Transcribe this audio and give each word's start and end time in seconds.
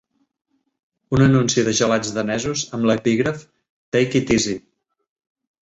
Un 1.17 1.23
anunci 1.25 1.65
de 1.67 1.75
gelats 1.81 2.11
danesos 2.17 2.65
amb 2.79 2.89
l'epígraf, 2.91 3.47
"Take 3.97 4.23
it 4.23 4.37
Is'i". 4.39 4.57